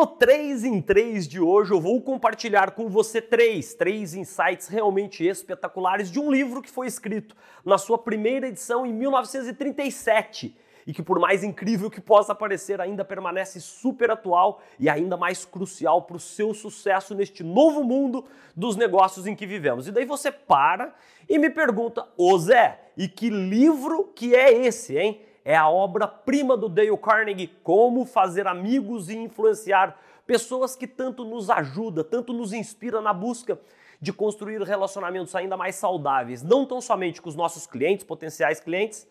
[0.00, 5.22] no 3 em 3 de hoje eu vou compartilhar com você três, três insights realmente
[5.22, 11.02] espetaculares de um livro que foi escrito na sua primeira edição em 1937 e que,
[11.02, 16.16] por mais incrível que possa parecer, ainda permanece super atual e ainda mais crucial para
[16.16, 18.24] o seu sucesso neste novo mundo
[18.56, 19.86] dos negócios em que vivemos.
[19.86, 20.94] E daí você para
[21.28, 25.20] e me pergunta, ô Zé, e que livro que é esse, hein?
[25.44, 29.96] É a obra-prima do Dale Carnegie, Como Fazer Amigos e Influenciar
[30.30, 33.58] Pessoas que tanto nos ajuda, tanto nos inspira na busca
[34.00, 39.08] de construir relacionamentos ainda mais saudáveis, não tão somente com os nossos clientes, potenciais clientes,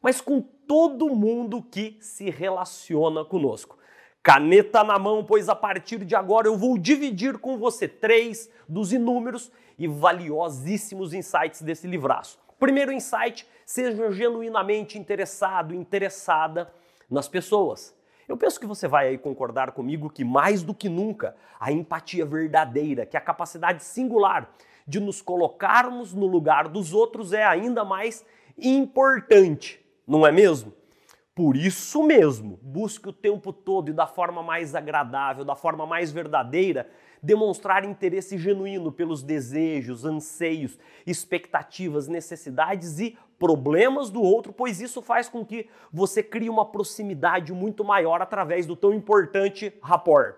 [0.00, 3.76] mas com todo mundo que se relaciona conosco.
[4.22, 8.92] Caneta na mão, pois a partir de agora eu vou dividir com você três dos
[8.92, 12.38] inúmeros e valiosíssimos insights desse livraço.
[12.56, 16.72] Primeiro insight: seja genuinamente interessado, interessada
[17.10, 17.92] nas pessoas.
[18.28, 22.24] Eu penso que você vai aí concordar comigo que mais do que nunca a empatia
[22.24, 24.54] verdadeira, que é a capacidade singular
[24.86, 28.24] de nos colocarmos no lugar dos outros é ainda mais
[28.56, 30.72] importante, não é mesmo?
[31.34, 36.12] Por isso mesmo, busque o tempo todo e da forma mais agradável, da forma mais
[36.12, 36.90] verdadeira,
[37.22, 45.26] demonstrar interesse genuíno pelos desejos, anseios, expectativas, necessidades e problemas do outro, pois isso faz
[45.26, 50.36] com que você crie uma proximidade muito maior através do tão importante rapport.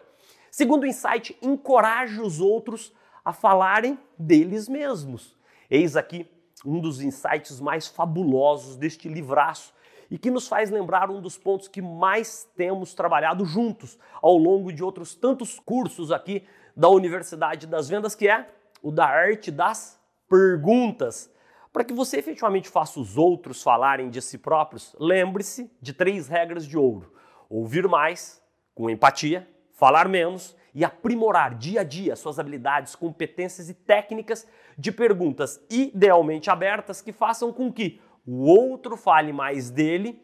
[0.48, 5.36] Segundo insight, encoraje os outros a falarem deles mesmos.
[5.68, 6.30] Eis aqui
[6.64, 9.73] um dos insights mais fabulosos deste livraço
[10.10, 14.72] e que nos faz lembrar um dos pontos que mais temos trabalhado juntos ao longo
[14.72, 16.44] de outros tantos cursos aqui
[16.76, 18.48] da Universidade das Vendas, que é
[18.82, 21.32] o da arte das perguntas.
[21.72, 26.66] Para que você efetivamente faça os outros falarem de si próprios, lembre-se de três regras
[26.66, 27.12] de ouro:
[27.48, 28.42] ouvir mais,
[28.74, 34.46] com empatia, falar menos e aprimorar dia a dia suas habilidades, competências e técnicas
[34.76, 40.22] de perguntas idealmente abertas que façam com que o outro fale mais dele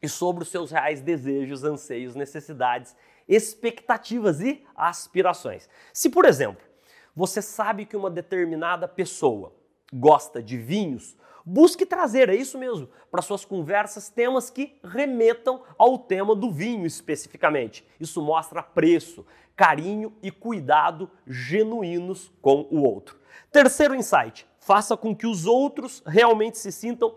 [0.00, 2.94] e sobre os seus reais desejos, anseios, necessidades
[3.28, 5.68] expectativas e aspirações.
[5.92, 6.64] Se, por exemplo,
[7.14, 9.54] você sabe que uma determinada pessoa
[9.92, 15.98] gosta de vinhos, busque trazer, é isso mesmo, para suas conversas temas que remetam ao
[15.98, 17.86] tema do vinho especificamente.
[18.00, 23.20] Isso mostra preço, carinho e cuidado genuínos com o outro.
[23.50, 27.16] Terceiro insight: faça com que os outros realmente se sintam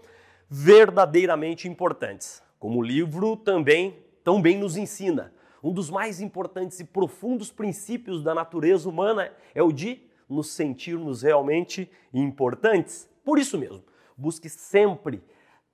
[0.50, 2.42] verdadeiramente importantes.
[2.58, 5.32] Como o livro também tão bem nos ensina,
[5.64, 11.22] um dos mais importantes e profundos princípios da natureza humana é o de nos sentirmos
[11.22, 13.08] realmente importantes.
[13.24, 13.84] Por isso mesmo,
[14.18, 15.24] busque sempre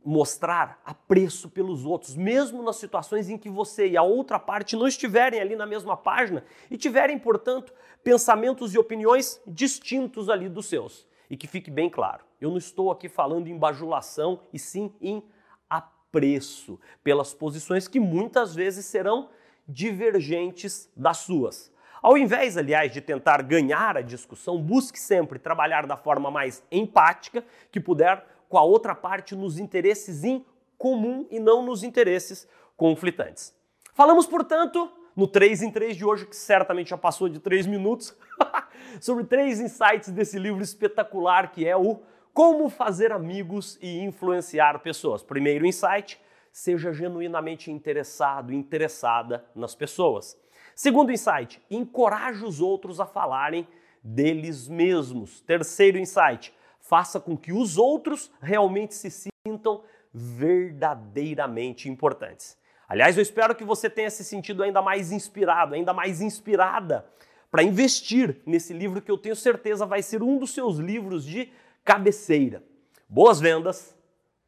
[0.03, 4.87] mostrar apreço pelos outros, mesmo nas situações em que você e a outra parte não
[4.87, 11.09] estiverem ali na mesma página e tiverem, portanto, pensamentos e opiniões distintos ali dos seus.
[11.31, 15.23] E que fique bem claro, eu não estou aqui falando em bajulação e sim em
[15.69, 19.29] apreço pelas posições que muitas vezes serão
[19.65, 21.71] divergentes das suas.
[22.01, 27.45] Ao invés, aliás, de tentar ganhar a discussão, busque sempre trabalhar da forma mais empática
[27.71, 30.45] que puder com a outra parte nos interesses em
[30.77, 33.55] comum e não nos interesses conflitantes.
[33.93, 38.15] Falamos, portanto, no 3 em 3 de hoje, que certamente já passou de 3 minutos,
[38.99, 41.99] sobre três insights desse livro espetacular que é o
[42.33, 45.23] Como Fazer Amigos e Influenciar Pessoas.
[45.23, 46.19] Primeiro insight,
[46.51, 50.37] seja genuinamente interessado, interessada nas pessoas.
[50.75, 53.67] Segundo insight, encoraje os outros a falarem
[54.03, 55.41] deles mesmos.
[55.41, 59.09] Terceiro insight, faça com que os outros realmente se
[59.45, 59.83] sintam
[60.13, 62.57] verdadeiramente importantes.
[62.91, 67.05] Aliás, eu espero que você tenha se sentido ainda mais inspirado, ainda mais inspirada
[67.49, 71.49] para investir nesse livro que eu tenho certeza vai ser um dos seus livros de
[71.85, 72.61] cabeceira.
[73.07, 73.95] Boas vendas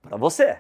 [0.02, 0.60] para você!